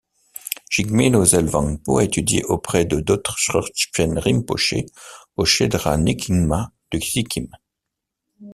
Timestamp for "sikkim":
6.99-7.49